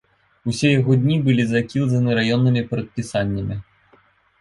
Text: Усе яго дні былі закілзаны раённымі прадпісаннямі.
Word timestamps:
Усе 0.51 0.71
яго 0.79 0.95
дні 1.01 1.17
былі 1.27 1.45
закілзаны 1.53 2.19
раённымі 2.23 2.67
прадпісаннямі. 2.75 3.63